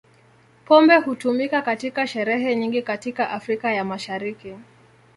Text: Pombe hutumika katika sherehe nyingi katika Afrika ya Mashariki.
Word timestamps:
Pombe 0.65 0.97
hutumika 0.97 1.61
katika 1.61 2.07
sherehe 2.07 2.55
nyingi 2.55 2.81
katika 2.81 3.29
Afrika 3.29 3.73
ya 3.73 3.83
Mashariki. 3.85 4.55